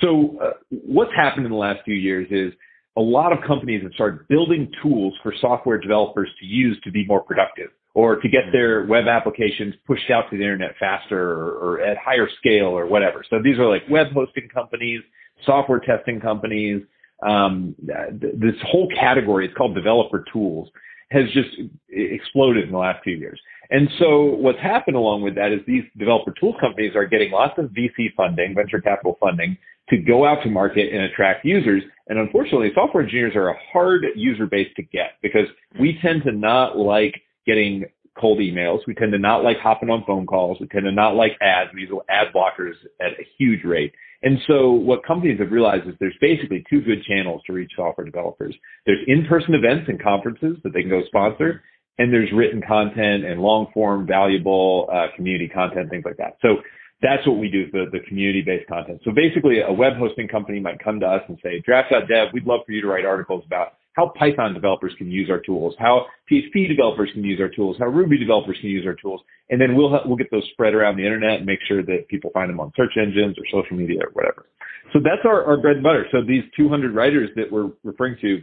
so 0.00 0.38
uh, 0.42 0.50
what's 0.70 1.12
happened 1.16 1.46
in 1.46 1.52
the 1.52 1.58
last 1.58 1.80
few 1.84 1.94
years 1.94 2.28
is 2.30 2.52
a 2.96 3.00
lot 3.00 3.32
of 3.32 3.38
companies 3.46 3.82
have 3.82 3.92
started 3.94 4.28
building 4.28 4.70
tools 4.82 5.14
for 5.22 5.32
software 5.40 5.78
developers 5.78 6.28
to 6.40 6.46
use 6.46 6.78
to 6.84 6.90
be 6.90 7.06
more 7.06 7.22
productive 7.22 7.70
or 7.94 8.16
to 8.16 8.28
get 8.28 8.44
their 8.52 8.84
web 8.86 9.06
applications 9.08 9.74
pushed 9.86 10.10
out 10.10 10.30
to 10.30 10.36
the 10.36 10.42
internet 10.42 10.74
faster 10.78 11.32
or, 11.32 11.50
or, 11.52 11.80
at 11.80 11.96
higher 11.98 12.28
scale 12.38 12.66
or 12.66 12.86
whatever. 12.86 13.24
So 13.28 13.36
these 13.42 13.58
are 13.58 13.68
like 13.68 13.82
web 13.90 14.12
hosting 14.12 14.48
companies, 14.52 15.00
software 15.44 15.80
testing 15.80 16.20
companies. 16.20 16.82
Um, 17.26 17.74
this 18.12 18.54
whole 18.62 18.88
category, 18.98 19.46
it's 19.46 19.54
called 19.54 19.74
developer 19.74 20.24
tools, 20.32 20.68
has 21.10 21.24
just 21.32 21.48
exploded 21.88 22.64
in 22.64 22.72
the 22.72 22.78
last 22.78 23.02
few 23.02 23.16
years. 23.16 23.40
And 23.70 23.88
so 23.98 24.24
what's 24.24 24.58
happened 24.60 24.96
along 24.96 25.22
with 25.22 25.34
that 25.36 25.52
is 25.52 25.60
these 25.66 25.84
developer 25.98 26.32
tools 26.38 26.56
companies 26.60 26.94
are 26.96 27.06
getting 27.06 27.30
lots 27.30 27.54
of 27.58 27.66
VC 27.66 28.14
funding, 28.16 28.54
venture 28.54 28.80
capital 28.80 29.16
funding, 29.20 29.56
to 29.90 29.96
go 29.96 30.24
out 30.24 30.42
to 30.44 30.50
market 30.50 30.92
and 30.92 31.02
attract 31.02 31.44
users. 31.44 31.82
And 32.08 32.18
unfortunately, 32.18 32.70
software 32.74 33.02
engineers 33.02 33.34
are 33.36 33.48
a 33.48 33.56
hard 33.72 34.04
user 34.16 34.46
base 34.46 34.68
to 34.76 34.82
get 34.82 35.12
because 35.22 35.46
we 35.78 35.98
tend 36.00 36.22
to 36.24 36.32
not 36.32 36.78
like 36.78 37.20
getting 37.50 37.84
cold 38.20 38.38
emails. 38.38 38.80
We 38.86 38.94
tend 38.94 39.12
to 39.12 39.18
not 39.18 39.42
like 39.42 39.58
hopping 39.58 39.90
on 39.90 40.04
phone 40.06 40.26
calls. 40.26 40.58
We 40.60 40.68
tend 40.68 40.84
to 40.84 40.92
not 40.92 41.14
like 41.14 41.32
ads. 41.40 41.70
We 41.74 41.82
use 41.82 41.90
ad 42.08 42.28
blockers 42.34 42.74
at 43.00 43.12
a 43.12 43.26
huge 43.38 43.64
rate. 43.64 43.92
And 44.22 44.38
so 44.46 44.70
what 44.72 45.04
companies 45.04 45.38
have 45.40 45.50
realized 45.50 45.88
is 45.88 45.94
there's 45.98 46.16
basically 46.20 46.62
two 46.68 46.82
good 46.82 47.02
channels 47.04 47.40
to 47.46 47.52
reach 47.52 47.72
software 47.74 48.04
developers. 48.04 48.54
There's 48.84 49.00
in-person 49.06 49.54
events 49.54 49.86
and 49.88 50.02
conferences 50.02 50.58
that 50.62 50.72
they 50.74 50.82
can 50.82 50.90
go 50.90 51.02
sponsor, 51.06 51.62
and 51.98 52.12
there's 52.12 52.30
written 52.32 52.60
content 52.66 53.24
and 53.24 53.40
long-form, 53.40 54.06
valuable 54.06 54.88
uh, 54.92 55.06
community 55.16 55.48
content, 55.48 55.88
things 55.88 56.04
like 56.04 56.18
that. 56.18 56.36
So 56.42 56.56
that's 57.00 57.26
what 57.26 57.38
we 57.38 57.48
do, 57.48 57.70
the, 57.72 57.86
the 57.90 58.00
community-based 58.08 58.68
content. 58.68 59.00
So 59.04 59.10
basically, 59.10 59.60
a 59.60 59.72
web 59.72 59.94
hosting 59.96 60.28
company 60.28 60.60
might 60.60 60.84
come 60.84 61.00
to 61.00 61.06
us 61.06 61.22
and 61.28 61.38
say, 61.42 61.62
draft.dev, 61.64 62.28
we'd 62.34 62.46
love 62.46 62.60
for 62.66 62.72
you 62.72 62.82
to 62.82 62.88
write 62.88 63.06
articles 63.06 63.42
about 63.46 63.79
how 63.94 64.12
Python 64.18 64.54
developers 64.54 64.92
can 64.98 65.10
use 65.10 65.28
our 65.30 65.40
tools, 65.40 65.74
how 65.78 66.06
PHP 66.30 66.68
developers 66.68 67.10
can 67.12 67.24
use 67.24 67.40
our 67.40 67.48
tools, 67.48 67.76
how 67.78 67.86
Ruby 67.86 68.18
developers 68.18 68.56
can 68.60 68.70
use 68.70 68.86
our 68.86 68.94
tools, 68.94 69.20
and 69.50 69.60
then 69.60 69.74
we'll 69.74 69.90
we'll 70.06 70.16
get 70.16 70.30
those 70.30 70.48
spread 70.52 70.74
around 70.74 70.96
the 70.96 71.04
internet 71.04 71.38
and 71.38 71.46
make 71.46 71.58
sure 71.66 71.82
that 71.82 72.06
people 72.08 72.30
find 72.32 72.48
them 72.48 72.60
on 72.60 72.72
search 72.76 72.96
engines 72.96 73.36
or 73.38 73.44
social 73.62 73.76
media 73.76 74.00
or 74.02 74.10
whatever. 74.12 74.46
So 74.92 74.98
that's 74.98 75.22
our, 75.24 75.44
our 75.44 75.56
bread 75.56 75.76
and 75.76 75.84
butter. 75.84 76.06
So 76.10 76.18
these 76.26 76.42
200 76.56 76.94
writers 76.94 77.30
that 77.36 77.50
we're 77.50 77.70
referring 77.84 78.16
to, 78.22 78.40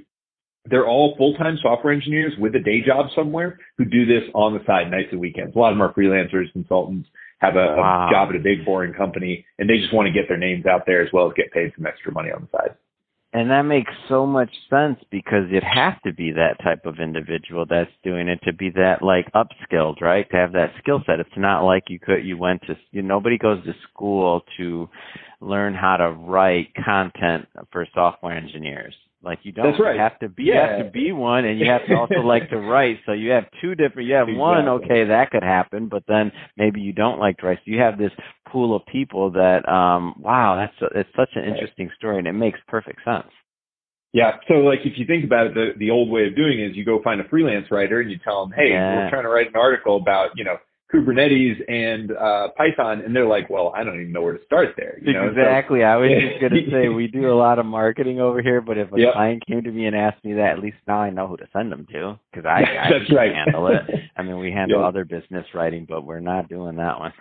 they're 0.66 0.88
all 0.88 1.16
full-time 1.18 1.58
software 1.62 1.94
engineers 1.94 2.34
with 2.40 2.56
a 2.56 2.60
day 2.60 2.82
job 2.86 3.08
somewhere 3.16 3.60
who 3.78 3.86
do 3.86 4.06
this 4.06 4.24
on 4.34 4.54
the 4.54 4.60
side, 4.66 4.92
nights 4.92 5.10
and 5.12 5.20
weekends. 5.20 5.56
A 5.56 5.60
lot 5.60 5.72
of 5.72 5.78
them 5.78 5.82
are 5.82 5.94
freelancers, 5.94 6.52
consultants, 6.54 7.10
have 7.40 7.56
a, 7.56 7.76
wow. 7.78 8.08
a 8.08 8.12
job 8.12 8.30
at 8.30 8.36
a 8.36 8.40
big 8.40 8.66
boring 8.66 8.94
company, 8.94 9.46
and 9.60 9.70
they 9.70 9.78
just 9.78 9.94
want 9.94 10.08
to 10.08 10.14
get 10.14 10.28
their 10.28 10.38
names 10.38 10.66
out 10.66 10.84
there 10.86 11.02
as 11.02 11.10
well 11.14 11.28
as 11.28 11.34
get 11.36 11.52
paid 11.52 11.72
some 11.76 11.86
extra 11.86 12.12
money 12.12 12.32
on 12.32 12.48
the 12.52 12.58
side. 12.58 12.76
And 13.38 13.52
that 13.52 13.62
makes 13.62 13.92
so 14.10 14.26
much 14.26 14.50
sense 14.68 14.98
because 15.12 15.46
it 15.52 15.64
has 15.64 15.94
to 16.04 16.12
be 16.12 16.32
that 16.32 16.58
type 16.64 16.88
of 16.88 17.00
individual 17.00 17.68
that's 17.70 17.92
doing 18.04 18.30
it 18.30 18.40
to 18.46 18.52
be 18.52 18.72
that 18.72 19.04
like 19.04 19.32
upskilled, 19.34 20.02
right? 20.02 20.28
To 20.32 20.38
have 20.38 20.54
that 20.54 20.72
skill 20.80 21.04
set. 21.06 21.20
It's 21.20 21.30
not 21.38 21.62
like 21.64 21.84
you 21.88 22.00
could 22.00 22.26
you 22.26 22.36
went 22.36 22.64
to 22.64 22.76
you 22.90 23.04
nobody 23.04 23.38
goes 23.38 23.64
to 23.66 23.74
school 23.88 24.42
to 24.58 24.90
learn 25.40 25.76
how 25.76 25.98
to 25.98 26.14
write 26.14 26.74
content 26.84 27.48
for 27.72 27.86
software 27.94 28.36
engineers. 28.36 28.96
Like 29.28 29.40
you 29.44 29.52
don't 29.52 29.78
right. 29.78 30.00
have 30.00 30.18
to 30.20 30.30
be 30.30 30.46
yeah. 30.46 30.54
you 30.54 30.60
have 30.60 30.86
to 30.86 30.92
be 30.92 31.12
one 31.12 31.44
and 31.44 31.60
you 31.60 31.66
have 31.66 31.86
to 31.88 31.96
also 31.96 32.22
like 32.22 32.50
to 32.50 32.58
write. 32.72 33.00
So 33.06 33.12
you 33.12 33.32
have 33.32 33.44
two 33.62 33.76
different 33.76 34.08
you 34.08 34.16
have 34.16 34.30
exactly. 34.30 34.40
one, 34.40 34.68
okay, 34.70 35.04
that 35.04 35.32
could 35.32 35.44
happen, 35.44 35.90
but 35.90 36.04
then 36.08 36.32
maybe 36.56 36.80
you 36.80 36.94
don't 36.94 37.20
like 37.20 37.38
to 37.40 37.48
write. 37.48 37.60
So 37.66 37.72
you 37.72 37.80
have 37.80 37.98
this 37.98 38.12
pool 38.50 38.74
of 38.74 38.86
people 38.86 39.32
that 39.32 39.68
um 39.68 40.16
wow, 40.18 40.56
that's 40.56 40.82
a, 40.82 41.00
it's 41.00 41.10
such 41.16 41.30
an 41.36 41.44
interesting 41.44 41.92
story 41.98 42.18
and 42.20 42.28
it 42.28 42.34
makes 42.34 42.58
perfect 42.70 43.00
sense. 43.04 43.28
Yeah. 44.14 44.38
So 44.48 44.56
like 44.56 44.80
if 44.86 44.98
you 44.98 45.06
think 45.06 45.26
about 45.26 45.48
it, 45.48 45.54
the, 45.54 45.72
the 45.78 45.92
old 45.92 46.10
way 46.10 46.28
of 46.28 46.36
doing 46.36 46.62
it 46.62 46.72
is 46.72 46.78
you 46.78 46.86
go 46.86 47.02
find 47.04 47.20
a 47.20 47.28
freelance 47.28 47.68
writer 47.70 48.00
and 48.00 48.10
you 48.10 48.18
tell 48.24 48.46
them, 48.46 48.56
hey, 48.56 48.70
yeah. 48.72 48.96
we're 48.96 49.10
trying 49.10 49.24
to 49.24 49.30
write 49.30 49.48
an 49.48 49.58
article 49.58 49.98
about, 49.98 50.32
you 50.36 50.46
know, 50.46 50.58
Kubernetes 50.94 51.60
and 51.68 52.12
uh, 52.12 52.48
Python, 52.58 53.02
and 53.02 53.14
they're 53.14 53.28
like, 53.28 53.50
"Well, 53.50 53.74
I 53.76 53.84
don't 53.84 53.96
even 54.00 54.14
know 54.14 54.22
where 54.22 54.38
to 54.38 54.46
start 54.46 54.70
there." 54.78 54.98
You 55.02 55.14
know? 55.14 55.28
Exactly. 55.28 55.80
So, 55.82 55.84
I 55.84 55.98
was 55.98 56.10
just 56.10 56.40
going 56.40 56.54
to 56.54 56.72
say 56.72 56.88
we 56.96 57.08
do 57.08 57.30
a 57.30 57.36
lot 57.36 57.60
of 57.60 57.66
marketing 57.66 58.22
over 58.22 58.42
here, 58.42 58.62
but 58.62 58.78
if 58.78 58.92
a 58.94 59.00
yep. 59.00 59.14
client 59.14 59.44
came 59.46 59.64
to 59.64 59.72
me 59.72 59.86
and 59.86 59.96
asked 59.96 60.24
me 60.24 60.34
that, 60.34 60.54
at 60.54 60.60
least 60.60 60.78
now 60.88 61.00
I 61.00 61.10
know 61.10 61.28
who 61.28 61.36
to 61.38 61.48
send 61.52 61.72
them 61.74 61.88
to 61.92 62.18
because 62.32 62.46
I, 62.46 62.62
I 62.86 62.90
That's 62.92 63.12
right. 63.14 63.34
handle 63.34 63.68
it. 63.68 63.82
I 64.16 64.24
mean, 64.24 64.40
we 64.40 64.52
handle 64.52 64.80
yep. 64.80 64.88
other 64.88 65.04
business 65.04 65.46
writing, 65.54 65.86
but 65.90 66.06
we're 66.06 66.22
not 66.22 66.48
doing 66.48 66.78
that 66.78 67.00
one. 67.00 67.14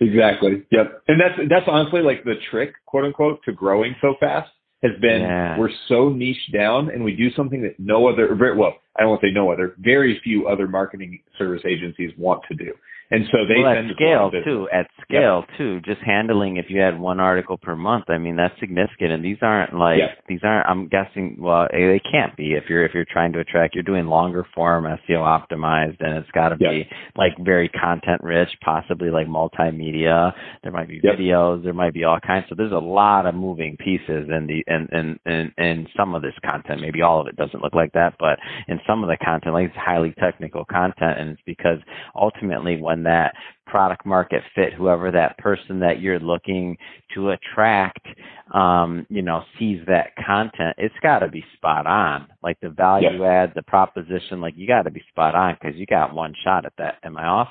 exactly. 0.00 0.64
Yep. 0.70 1.02
And 1.08 1.20
that's 1.20 1.48
that's 1.50 1.66
honestly 1.66 2.02
like 2.02 2.22
the 2.22 2.34
trick, 2.50 2.72
quote 2.86 3.04
unquote, 3.04 3.40
to 3.46 3.52
growing 3.52 3.96
so 4.00 4.14
fast 4.20 4.50
has 4.82 4.92
been 5.00 5.22
yeah. 5.22 5.58
we're 5.58 5.70
so 5.88 6.08
niche 6.08 6.50
down 6.52 6.90
and 6.90 7.02
we 7.02 7.14
do 7.14 7.30
something 7.34 7.62
that 7.62 7.78
no 7.78 8.08
other 8.08 8.34
very 8.34 8.56
well 8.56 8.74
I 8.96 9.02
don't 9.02 9.10
want 9.10 9.20
to 9.22 9.28
say 9.28 9.32
no 9.32 9.50
other 9.50 9.74
very 9.78 10.20
few 10.22 10.48
other 10.48 10.66
marketing 10.66 11.20
service 11.38 11.62
agencies 11.66 12.10
want 12.16 12.42
to 12.48 12.54
do. 12.54 12.72
And 13.10 13.24
so 13.30 13.38
they 13.46 13.62
well, 13.62 13.72
at 13.72 13.94
scale 13.94 14.30
too. 14.44 14.68
At 14.72 14.86
scale 15.02 15.44
yep. 15.48 15.58
too, 15.58 15.80
just 15.84 16.00
handling 16.04 16.56
if 16.56 16.66
you 16.68 16.80
had 16.80 16.98
one 16.98 17.20
article 17.20 17.56
per 17.56 17.76
month. 17.76 18.06
I 18.08 18.18
mean, 18.18 18.34
that's 18.34 18.58
significant. 18.58 19.12
And 19.12 19.24
these 19.24 19.38
aren't 19.42 19.74
like 19.74 19.98
yep. 19.98 20.24
these 20.28 20.40
aren't. 20.42 20.68
I'm 20.68 20.88
guessing. 20.88 21.36
Well, 21.38 21.68
they 21.70 22.00
can't 22.10 22.36
be 22.36 22.54
if 22.54 22.64
you're 22.68 22.84
if 22.84 22.94
you're 22.94 23.06
trying 23.08 23.32
to 23.34 23.40
attract. 23.40 23.74
You're 23.74 23.84
doing 23.84 24.06
longer 24.06 24.44
form 24.54 24.84
SEO 24.84 25.18
optimized, 25.18 25.98
and 26.00 26.16
it's 26.18 26.30
got 26.32 26.48
to 26.48 26.56
yep. 26.58 26.70
be 26.70 26.88
like 27.16 27.32
very 27.38 27.68
content 27.68 28.22
rich, 28.24 28.48
possibly 28.64 29.10
like 29.10 29.28
multimedia. 29.28 30.32
There 30.64 30.72
might 30.72 30.88
be 30.88 31.00
videos. 31.00 31.62
There 31.62 31.74
might 31.74 31.94
be 31.94 32.02
all 32.02 32.18
kinds. 32.18 32.46
So 32.48 32.56
there's 32.56 32.72
a 32.72 32.76
lot 32.76 33.26
of 33.26 33.36
moving 33.36 33.76
pieces 33.76 34.28
in 34.28 34.48
the 34.48 34.64
and 34.66 34.88
and 34.90 35.18
and 35.24 35.52
and 35.56 35.88
some 35.96 36.16
of 36.16 36.22
this 36.22 36.34
content. 36.44 36.80
Maybe 36.80 37.02
all 37.02 37.20
of 37.20 37.28
it 37.28 37.36
doesn't 37.36 37.62
look 37.62 37.74
like 37.74 37.92
that, 37.92 38.14
but 38.18 38.40
in 38.66 38.80
some 38.84 39.04
of 39.04 39.08
the 39.08 39.16
content, 39.24 39.54
like 39.54 39.66
it's 39.66 39.76
highly 39.76 40.12
technical 40.18 40.64
content, 40.64 41.20
and 41.20 41.30
it's 41.30 41.42
because 41.46 41.78
ultimately 42.16 42.80
when 42.80 42.95
when 42.96 43.02
that 43.04 43.34
product 43.66 44.06
market 44.06 44.42
fit, 44.54 44.72
whoever 44.72 45.10
that 45.10 45.36
person 45.38 45.80
that 45.80 46.00
you're 46.00 46.18
looking 46.18 46.76
to 47.14 47.30
attract, 47.30 48.06
um, 48.54 49.06
you 49.10 49.22
know, 49.22 49.42
sees 49.58 49.80
that 49.86 50.14
content, 50.26 50.74
it's 50.78 50.94
got 51.02 51.18
to 51.18 51.28
be 51.28 51.44
spot 51.56 51.86
on. 51.86 52.26
Like 52.42 52.58
the 52.60 52.70
value 52.70 53.24
add, 53.24 53.52
the 53.54 53.62
proposition, 53.62 54.40
like 54.40 54.54
you 54.56 54.66
got 54.66 54.82
to 54.82 54.90
be 54.90 55.02
spot 55.10 55.34
on 55.34 55.56
because 55.60 55.76
you 55.76 55.84
got 55.84 56.14
one 56.14 56.34
shot 56.42 56.64
at 56.64 56.72
that. 56.78 56.94
Am 57.02 57.18
I 57.18 57.26
off? 57.26 57.48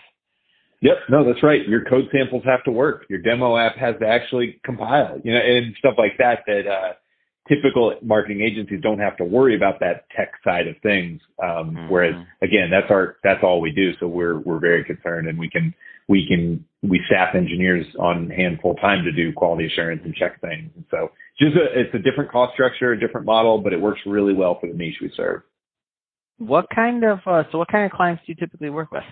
Yep, 0.82 0.98
no, 1.10 1.26
that's 1.26 1.44
right. 1.44 1.68
Your 1.68 1.86
code 1.86 2.06
samples 2.12 2.44
have 2.46 2.64
to 2.64 2.72
work. 2.72 3.06
Your 3.10 3.20
demo 3.20 3.58
app 3.58 3.76
has 3.78 3.96
to 4.02 4.08
actually 4.08 4.60
compile, 4.64 5.20
you 5.24 5.34
know, 5.34 5.40
and 5.40 5.76
stuff 5.78 5.96
like 5.98 6.18
that. 6.18 6.40
That 6.48 6.68
uh, 6.68 6.94
typical 7.48 7.94
marketing 8.02 8.42
agencies 8.42 8.80
don't 8.82 9.00
have 9.00 9.18
to 9.18 9.24
worry 9.24 9.56
about 9.56 9.80
that 9.80 10.06
tech 10.16 10.34
side 10.44 10.68
of 10.68 10.76
things. 10.82 11.22
Um, 11.42 11.72
mm-hmm. 11.72 11.90
Whereas 11.90 12.16
again, 12.42 12.70
that's 12.72 12.90
our 12.90 13.18
that's 13.24 13.44
all 13.44 13.62
we 13.62 13.72
do. 13.72 13.92
So 14.00 14.08
we're 14.08 14.40
we're 14.40 14.60
very 14.60 14.84
concerned, 14.84 15.28
and 15.28 15.38
we 15.38 15.50
can 15.50 15.74
we 16.08 16.28
can 16.28 16.66
we 16.82 17.02
staff 17.08 17.36
engineers 17.36 17.86
on 18.00 18.30
hand 18.30 18.60
full 18.62 18.76
time 18.76 19.04
to 19.04 19.12
do 19.12 19.34
quality 19.34 19.68
assurance 19.68 20.02
and 20.06 20.14
check 20.16 20.42
things. 20.42 20.72
And 20.76 20.86
so 20.92 21.12
just 21.40 21.56
a, 21.56 21.80
it's 21.80 21.94
a 21.94 22.00
different 22.00 22.32
cost 22.32 22.54
structure, 22.54 22.92
a 22.92 23.00
different 23.00 23.26
model, 23.26 23.60
but 23.60 23.74
it 23.74 23.82
works 23.82 24.02
really 24.06 24.34
well 24.34 24.58
for 24.60 24.68
the 24.68 24.76
niche 24.76 24.98
we 25.02 25.12
serve. 25.16 25.42
What 26.38 26.68
kind 26.74 27.04
of 27.04 27.20
uh, 27.26 27.44
so 27.52 27.58
what 27.58 27.70
kind 27.70 27.86
of 27.86 27.92
clients 27.92 28.24
do 28.26 28.32
you 28.32 28.36
typically 28.36 28.70
work 28.70 28.92
with? 28.92 29.04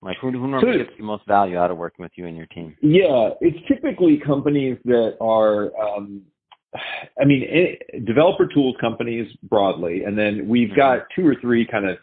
Like 0.00 0.16
who, 0.20 0.30
who 0.30 0.46
normally 0.46 0.78
gets 0.78 0.90
the 0.96 1.02
most 1.02 1.26
value 1.26 1.58
out 1.58 1.72
of 1.72 1.76
working 1.76 2.04
with 2.04 2.12
you 2.14 2.26
and 2.26 2.36
your 2.36 2.46
team? 2.46 2.76
Yeah, 2.82 3.30
it's 3.40 3.58
typically 3.66 4.20
companies 4.24 4.78
that 4.84 5.16
are 5.20 5.72
um, 5.76 6.22
I 6.74 7.24
mean, 7.24 7.44
it, 7.46 8.04
developer 8.04 8.46
tools 8.46 8.76
companies 8.80 9.30
broadly, 9.42 10.04
and 10.04 10.18
then 10.18 10.48
we've 10.48 10.68
mm-hmm. 10.68 10.76
got 10.76 11.06
two 11.14 11.26
or 11.26 11.34
three 11.40 11.66
kind 11.66 11.88
of 11.88 11.98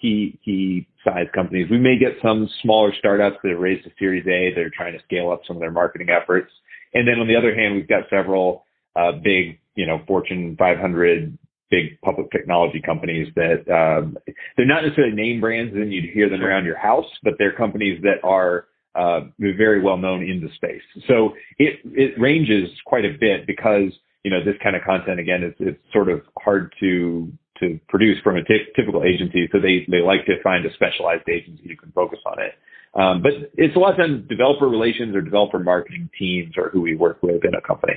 key 0.00 0.38
key 0.44 0.86
size 1.04 1.26
companies. 1.34 1.70
We 1.70 1.78
may 1.78 1.98
get 1.98 2.12
some 2.22 2.48
smaller 2.62 2.92
startups 2.98 3.36
that 3.42 3.50
have 3.50 3.60
raised 3.60 3.86
a 3.86 3.90
Series 3.98 4.26
A 4.26 4.54
that 4.54 4.60
are 4.60 4.70
trying 4.70 4.92
to 4.92 5.04
scale 5.04 5.30
up 5.30 5.40
some 5.46 5.56
of 5.56 5.60
their 5.60 5.70
marketing 5.70 6.08
efforts, 6.10 6.52
and 6.94 7.08
then 7.08 7.18
on 7.18 7.28
the 7.28 7.36
other 7.36 7.54
hand, 7.54 7.74
we've 7.74 7.88
got 7.88 8.04
several 8.10 8.64
uh, 8.96 9.12
big, 9.12 9.58
you 9.74 9.86
know, 9.86 10.02
Fortune 10.06 10.56
500 10.58 11.38
big 11.70 12.00
public 12.02 12.30
technology 12.32 12.82
companies 12.84 13.28
that 13.36 13.62
um, 13.72 14.18
they're 14.56 14.66
not 14.66 14.82
necessarily 14.82 15.14
name 15.14 15.40
brands, 15.40 15.74
and 15.74 15.92
you'd 15.92 16.10
hear 16.10 16.28
them 16.28 16.42
around 16.42 16.64
your 16.64 16.76
house, 16.76 17.06
but 17.22 17.34
they're 17.38 17.52
companies 17.52 18.02
that 18.02 18.16
are 18.24 18.66
uh, 18.96 19.20
very 19.38 19.80
well 19.80 19.96
known 19.96 20.22
in 20.22 20.40
the 20.40 20.52
space. 20.56 20.82
So 21.06 21.30
it 21.58 21.78
it 21.84 22.20
ranges 22.20 22.68
quite 22.84 23.04
a 23.04 23.16
bit 23.18 23.46
because 23.46 23.92
you 24.24 24.30
know, 24.30 24.44
this 24.44 24.56
kind 24.62 24.76
of 24.76 24.82
content 24.82 25.20
again 25.20 25.42
is 25.42 25.54
it's 25.58 25.80
sort 25.92 26.08
of 26.08 26.22
hard 26.38 26.74
to 26.80 27.32
to 27.60 27.78
produce 27.88 28.18
from 28.22 28.36
a 28.36 28.44
t- 28.44 28.66
typical 28.74 29.04
agency. 29.04 29.48
So 29.52 29.60
they 29.60 29.86
they 29.90 30.00
like 30.02 30.26
to 30.26 30.42
find 30.42 30.64
a 30.64 30.72
specialized 30.74 31.28
agency 31.28 31.68
who 31.68 31.76
can 31.76 31.92
focus 31.92 32.18
on 32.26 32.36
it. 32.40 32.52
Um, 32.92 33.22
but 33.22 33.32
it's 33.56 33.76
a 33.76 33.78
lot 33.78 33.92
of 33.92 33.98
times 33.98 34.28
developer 34.28 34.66
relations 34.66 35.14
or 35.14 35.20
developer 35.20 35.58
marketing 35.58 36.10
teams 36.18 36.54
or 36.56 36.70
who 36.70 36.80
we 36.80 36.96
work 36.96 37.22
with 37.22 37.44
in 37.44 37.54
a 37.54 37.60
company. 37.60 37.94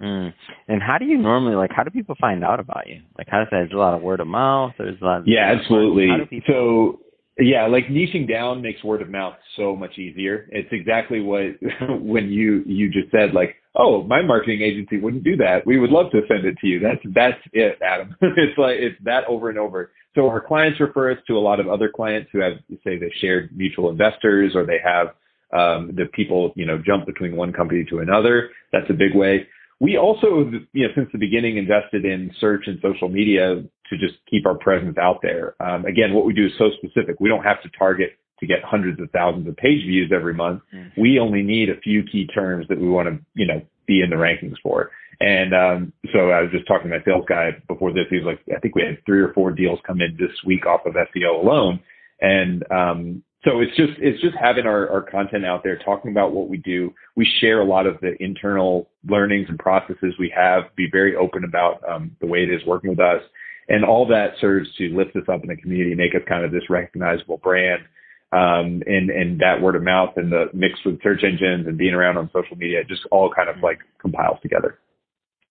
Mm. 0.00 0.32
And 0.68 0.80
how 0.80 0.96
do 0.98 1.04
you 1.04 1.18
normally 1.18 1.56
like? 1.56 1.70
How 1.74 1.82
do 1.82 1.90
people 1.90 2.14
find 2.20 2.44
out 2.44 2.60
about 2.60 2.86
you? 2.86 3.02
Like, 3.18 3.26
how 3.28 3.38
does 3.38 3.48
that? 3.50 3.58
There's 3.58 3.72
a 3.72 3.76
lot 3.76 3.94
of 3.94 4.02
word 4.02 4.20
of 4.20 4.28
mouth. 4.28 4.72
There's 4.78 5.00
a 5.02 5.04
lot. 5.04 5.20
Of, 5.20 5.24
yeah, 5.26 5.54
absolutely. 5.58 6.08
People, 6.30 6.46
so 6.46 7.00
yeah, 7.38 7.66
like 7.66 7.86
niching 7.86 8.28
down 8.28 8.62
makes 8.62 8.82
word 8.82 9.00
of 9.00 9.08
mouth 9.08 9.34
so 9.56 9.76
much 9.76 9.96
easier. 9.98 10.48
It's 10.50 10.68
exactly 10.72 11.20
what 11.20 11.44
when 12.00 12.30
you 12.30 12.64
you 12.66 12.90
just 12.90 13.10
said 13.12 13.32
like, 13.32 13.56
oh, 13.76 14.02
my 14.02 14.22
marketing 14.22 14.62
agency 14.62 14.98
wouldn't 14.98 15.24
do 15.24 15.36
that. 15.36 15.64
We 15.64 15.78
would 15.78 15.90
love 15.90 16.10
to 16.12 16.22
send 16.26 16.44
it 16.44 16.56
to 16.60 16.66
you. 16.66 16.80
That's 16.80 17.00
that's 17.14 17.38
it, 17.52 17.78
Adam. 17.80 18.16
it's 18.20 18.58
like 18.58 18.76
it's 18.78 18.96
that 19.04 19.24
over 19.28 19.50
and 19.50 19.58
over. 19.58 19.92
So 20.14 20.28
our 20.28 20.40
clients 20.40 20.80
refer 20.80 21.12
us 21.12 21.18
to 21.28 21.34
a 21.34 21.38
lot 21.38 21.60
of 21.60 21.68
other 21.68 21.88
clients 21.94 22.28
who 22.32 22.40
have 22.40 22.54
say 22.84 22.98
they 22.98 23.12
shared 23.20 23.56
mutual 23.56 23.88
investors 23.88 24.52
or 24.56 24.66
they 24.66 24.80
have 24.84 25.08
um, 25.52 25.92
the 25.94 26.06
people 26.12 26.52
you 26.56 26.66
know 26.66 26.78
jump 26.84 27.06
between 27.06 27.36
one 27.36 27.52
company 27.52 27.84
to 27.90 28.00
another. 28.00 28.50
That's 28.72 28.90
a 28.90 28.94
big 28.94 29.14
way. 29.14 29.46
We 29.80 29.96
also, 29.96 30.50
you 30.72 30.86
know, 30.86 30.92
since 30.94 31.08
the 31.12 31.18
beginning 31.18 31.56
invested 31.56 32.04
in 32.04 32.32
search 32.40 32.64
and 32.66 32.78
social 32.82 33.08
media 33.08 33.62
to 33.90 33.98
just 33.98 34.14
keep 34.28 34.44
our 34.44 34.56
presence 34.56 34.98
out 34.98 35.20
there. 35.22 35.54
Um, 35.60 35.84
again, 35.84 36.14
what 36.14 36.26
we 36.26 36.32
do 36.32 36.46
is 36.46 36.52
so 36.58 36.70
specific. 36.78 37.20
We 37.20 37.28
don't 37.28 37.44
have 37.44 37.62
to 37.62 37.70
target 37.78 38.18
to 38.40 38.46
get 38.46 38.62
hundreds 38.64 39.00
of 39.00 39.10
thousands 39.10 39.48
of 39.48 39.56
page 39.56 39.84
views 39.84 40.12
every 40.14 40.34
month. 40.34 40.62
Mm-hmm. 40.74 41.00
We 41.00 41.18
only 41.18 41.42
need 41.42 41.70
a 41.70 41.80
few 41.80 42.02
key 42.04 42.26
terms 42.26 42.66
that 42.68 42.80
we 42.80 42.88
want 42.88 43.08
to, 43.08 43.18
you 43.34 43.46
know, 43.46 43.62
be 43.86 44.02
in 44.02 44.10
the 44.10 44.16
rankings 44.16 44.56
for. 44.62 44.90
And 45.20 45.54
um, 45.54 45.92
so 46.12 46.30
I 46.30 46.42
was 46.42 46.50
just 46.52 46.66
talking 46.68 46.90
to 46.90 46.98
my 46.98 47.04
sales 47.04 47.24
guy 47.28 47.50
before 47.66 47.92
this. 47.92 48.04
He 48.10 48.16
was 48.16 48.26
like, 48.26 48.40
I 48.56 48.60
think 48.60 48.76
we 48.76 48.82
had 48.82 49.04
three 49.04 49.20
or 49.20 49.32
four 49.32 49.50
deals 49.50 49.80
come 49.86 50.00
in 50.00 50.16
this 50.18 50.30
week 50.46 50.66
off 50.66 50.86
of 50.86 50.94
SEO 50.94 51.42
alone. 51.42 51.80
And 52.20 52.64
um, 52.70 53.22
so 53.44 53.60
it's 53.60 53.74
just 53.76 53.92
it's 53.98 54.20
just 54.20 54.34
having 54.36 54.66
our, 54.66 54.90
our 54.90 55.02
content 55.02 55.46
out 55.46 55.62
there, 55.62 55.78
talking 55.78 56.10
about 56.10 56.32
what 56.32 56.48
we 56.48 56.56
do. 56.56 56.92
We 57.14 57.28
share 57.40 57.60
a 57.60 57.64
lot 57.64 57.86
of 57.86 58.00
the 58.00 58.20
internal 58.20 58.88
learnings 59.08 59.46
and 59.48 59.58
processes 59.58 60.14
we 60.18 60.32
have. 60.34 60.64
Be 60.74 60.88
very 60.90 61.14
open 61.14 61.44
about 61.44 61.80
um, 61.88 62.16
the 62.20 62.26
way 62.26 62.42
it 62.42 62.50
is 62.50 62.66
working 62.66 62.90
with 62.90 62.98
us, 62.98 63.22
and 63.68 63.84
all 63.84 64.06
that 64.08 64.32
serves 64.40 64.68
to 64.76 64.88
lift 64.88 65.14
us 65.14 65.28
up 65.32 65.42
in 65.42 65.48
the 65.48 65.56
community, 65.56 65.94
make 65.94 66.16
us 66.16 66.22
kind 66.28 66.44
of 66.44 66.50
this 66.50 66.68
recognizable 66.68 67.38
brand. 67.38 67.82
Um, 68.30 68.82
and 68.86 69.08
and 69.08 69.40
that 69.40 69.62
word 69.62 69.76
of 69.76 69.82
mouth 69.82 70.14
and 70.16 70.30
the 70.30 70.46
mix 70.52 70.74
with 70.84 71.02
search 71.02 71.22
engines 71.24 71.66
and 71.66 71.78
being 71.78 71.94
around 71.94 72.18
on 72.18 72.28
social 72.32 72.56
media, 72.56 72.84
just 72.84 73.02
all 73.10 73.32
kind 73.32 73.48
of 73.48 73.62
like 73.62 73.78
compiles 74.00 74.38
together. 74.42 74.78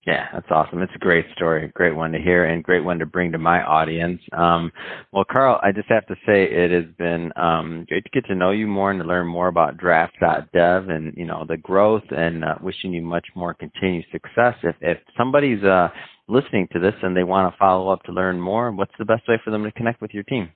Yeah, 0.07 0.27
that's 0.31 0.47
awesome. 0.49 0.81
It's 0.81 0.95
a 0.95 0.99
great 0.99 1.25
story, 1.35 1.69
great 1.75 1.93
one 1.93 2.13
to 2.13 2.17
hear, 2.17 2.45
and 2.45 2.63
great 2.63 2.81
one 2.85 2.97
to 2.99 3.05
bring 3.05 3.33
to 3.33 3.37
my 3.37 3.61
audience. 3.61 4.21
Um, 4.31 4.71
well, 5.11 5.25
Karl, 5.29 5.59
I 5.61 5.73
just 5.73 5.89
have 5.89 6.07
to 6.07 6.15
say 6.25 6.45
it 6.45 6.71
has 6.71 6.85
been 6.97 7.33
um, 7.35 7.85
great 7.89 8.05
to 8.05 8.09
get 8.11 8.25
to 8.27 8.35
know 8.35 8.51
you 8.51 8.67
more 8.67 8.89
and 8.89 9.01
to 9.01 9.05
learn 9.05 9.27
more 9.27 9.49
about 9.49 9.75
Draft.dev 9.75 10.87
and 10.87 11.13
you 11.17 11.25
know 11.25 11.45
the 11.45 11.57
growth, 11.57 12.05
and 12.11 12.45
uh, 12.45 12.55
wishing 12.61 12.93
you 12.93 13.01
much 13.01 13.27
more 13.35 13.53
continued 13.53 14.05
success. 14.09 14.55
If 14.63 14.77
if 14.79 14.97
somebody's 15.17 15.61
uh, 15.61 15.89
listening 16.29 16.69
to 16.71 16.79
this 16.79 16.95
and 17.03 17.15
they 17.15 17.25
want 17.25 17.53
to 17.53 17.57
follow 17.57 17.89
up 17.89 18.01
to 18.03 18.13
learn 18.13 18.39
more, 18.39 18.71
what's 18.71 18.95
the 18.97 19.03
best 19.03 19.27
way 19.27 19.37
for 19.43 19.51
them 19.51 19.65
to 19.65 19.73
connect 19.73 19.99
with 19.99 20.13
your 20.13 20.23
team? 20.23 20.49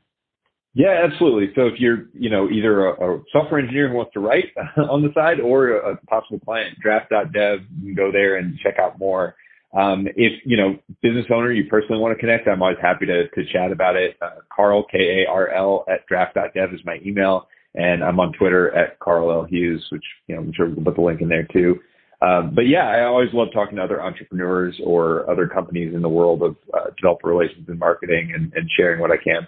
Yeah, 0.74 1.04
absolutely. 1.04 1.54
So 1.54 1.68
if 1.68 1.80
you're, 1.80 2.06
you 2.14 2.30
know, 2.30 2.50
either 2.50 2.88
a, 2.88 3.16
a 3.16 3.24
software 3.32 3.60
engineer 3.60 3.90
who 3.90 3.96
wants 3.96 4.14
to 4.14 4.22
write 4.22 4.46
on 4.90 5.02
the 5.02 5.12
side 5.14 5.40
or 5.42 5.72
a, 5.72 5.98
possible 6.08 6.40
client, 6.40 6.80
draft.dev, 6.82 7.60
you 7.82 7.86
can 7.86 7.96
go 7.96 8.12
there 8.12 8.38
and 8.38 8.58
check 8.60 8.76
out 8.80 8.98
more. 8.98 9.36
Um, 9.78 10.08
if, 10.16 10.34
you 10.46 10.58
know, 10.58 10.78
business 11.02 11.26
owner, 11.34 11.52
you 11.52 11.66
personally 11.70 12.02
want 12.02 12.16
to 12.16 12.20
connect, 12.20 12.48
I'm 12.48 12.62
always 12.62 12.78
happy 12.82 13.06
to, 13.06 13.28
to 13.28 13.46
chat 13.52 13.72
about 13.72 13.96
it. 13.96 14.18
Uh, 14.22 14.42
Karl, 14.54 14.86
K-A-R-L 14.92 15.86
at 15.90 16.06
draft.dev 16.08 16.74
is 16.74 16.82
my 16.86 17.00
email. 17.06 17.48
And 17.74 18.04
I'm 18.04 18.20
on 18.20 18.34
Twitter 18.34 18.74
at 18.76 19.00
Karl 19.00 19.32
L. 19.32 19.46
Hughes, 19.46 19.86
which, 19.92 20.04
you 20.28 20.36
know, 20.36 20.42
I'm 20.42 20.54
sure 20.54 20.70
we'll 20.70 20.84
put 20.84 20.96
the 20.96 21.02
link 21.02 21.22
in 21.22 21.30
there 21.30 21.48
too. 21.54 21.80
Um, 22.22 22.54
but 22.54 22.68
yeah, 22.68 22.88
I 22.88 23.06
always 23.06 23.30
love 23.34 23.48
talking 23.54 23.78
to 23.78 23.84
other 23.84 24.02
entrepreneurs 24.02 24.80
or 24.86 25.30
other 25.30 25.48
companies 25.48 25.96
in 25.96 26.02
the 26.02 26.10
world 26.10 26.44
of 26.44 26.56
uh, 26.74 26.92
developer 26.98 27.30
relations 27.30 27.68
and 27.68 27.80
marketing 27.80 28.34
and, 28.36 28.54
and 28.54 28.70
sharing 28.78 29.00
what 29.00 29.10
I 29.10 29.18
can. 29.18 29.48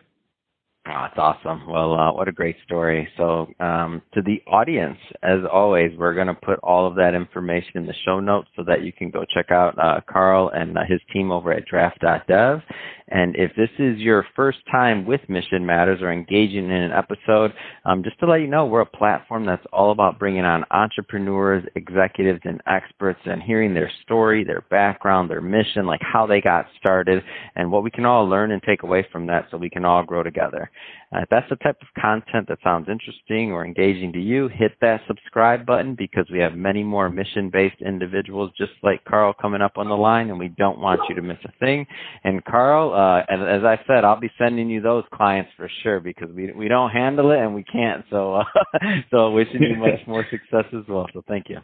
Oh, 0.86 0.92
that's 0.92 1.18
awesome. 1.18 1.66
Well, 1.66 1.94
uh, 1.94 2.12
what 2.12 2.28
a 2.28 2.34
great 2.34 2.58
story. 2.66 3.08
So, 3.16 3.48
um, 3.62 4.02
to 4.14 4.22
the 4.22 4.42
audience, 4.52 4.98
as 5.22 5.40
always, 5.50 5.92
we're 5.98 6.14
going 6.14 6.28
to 6.28 6.34
put 6.34 6.60
all 6.62 6.86
of 6.86 6.96
that 6.96 7.14
information 7.16 7.72
in 7.76 7.86
the 7.86 7.94
show 8.04 8.20
notes 8.20 8.50
so 8.58 8.66
that 8.68 8.84
you 8.84 8.92
can 8.92 9.10
go 9.10 9.24
check 9.34 9.50
out 9.50 9.80
uh, 9.80 10.02
Karl 10.12 10.50
and 10.50 10.78
uh, 10.78 10.82
his 10.86 11.00
team 11.14 11.32
over 11.32 11.54
at 11.54 11.66
draft.dev. 11.68 12.62
And 13.10 13.36
if 13.36 13.52
this 13.56 13.70
is 13.80 14.00
your 14.00 14.26
first 14.36 14.60
time 14.72 15.06
with 15.06 15.22
Mission 15.30 15.66
Matters 15.66 16.02
or 16.02 16.12
engaging 16.12 16.66
in 16.66 16.72
an 16.72 16.92
episode, 16.92 17.54
um, 17.86 18.04
just 18.04 18.20
to 18.20 18.26
let 18.26 18.42
you 18.42 18.48
know, 18.48 18.66
we're 18.66 18.82
a 18.82 18.86
platform 18.86 19.46
that's 19.46 19.66
all 19.72 19.92
about 19.92 20.18
bringing 20.20 20.46
on 20.46 20.66
entrepreneurs, 20.72 21.64
executives, 21.76 22.40
and 22.44 22.62
experts 22.66 23.20
and 23.26 23.42
hearing 23.42 23.74
their 23.74 23.92
story, 24.04 24.44
their 24.44 24.64
background, 24.70 25.30
their 25.30 25.42
mission, 25.42 25.86
like 25.86 26.02
how 26.02 26.26
they 26.26 26.42
got 26.42 26.66
started, 26.80 27.24
and 27.56 27.72
what 27.72 27.84
we 27.84 27.92
can 27.92 28.06
all 28.06 28.28
learn 28.28 28.52
and 28.52 28.64
take 28.64 28.84
away 28.84 29.06
from 29.12 29.28
that 29.28 29.48
so 29.52 29.58
we 29.58 29.70
can 29.70 29.86
all 29.86 30.04
grow 30.04 30.24
together. 30.24 30.72
Uh, 31.16 31.20
if 31.20 31.30
that's 31.30 31.50
the 31.50 31.56
type 31.58 31.78
of 31.82 31.88
content 32.02 32.48
that 32.48 32.58
sounds 32.64 32.88
interesting 32.90 33.52
or 33.52 33.66
engaging 33.66 34.12
to 34.14 34.20
you, 34.20 34.48
hit 34.48 34.72
that 34.82 35.02
subscribe 35.08 35.66
button 35.66 35.96
because 35.96 36.26
we 36.32 36.40
have 36.40 36.56
many 36.56 36.84
more 36.84 37.10
mission 37.10 37.50
based 37.50 37.82
individuals 37.82 38.52
just 38.58 38.72
like 38.82 39.04
Karl 39.06 39.34
coming 39.34 39.62
up 39.62 39.74
on 39.78 39.90
the 39.90 39.98
line, 39.98 40.30
and 40.30 40.40
we 40.40 40.50
don't 40.50 40.80
want 40.80 41.02
you 41.10 41.16
to 41.16 41.22
miss 41.22 41.38
a 41.46 41.52
thing. 41.60 41.86
And 42.24 42.44
Karl, 42.46 42.94
uh, 42.94 43.20
as, 43.32 43.40
as 43.40 43.64
I 43.64 43.80
said, 43.88 44.04
I'll 44.04 44.20
be 44.20 44.32
sending 44.38 44.70
you 44.70 44.82
those 44.82 45.04
clients 45.14 45.52
for 45.58 45.70
sure 45.84 46.00
because 46.00 46.30
we 46.34 46.52
we 46.52 46.68
don't 46.68 46.92
handle 46.92 47.32
it 47.32 47.40
and 47.40 47.54
we 47.54 47.64
can't. 47.64 48.06
So 48.10 48.36
uh, 48.36 48.44
so 49.12 49.32
wishing 49.32 49.62
you 49.62 49.76
much 49.76 50.00
more 50.08 50.26
success 50.30 50.66
as 50.74 50.88
well. 50.88 51.08
So 51.14 51.24
thank 51.28 51.50
you. 51.50 51.60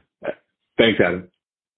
Thanks, 0.78 1.00
Adam. 1.04 1.30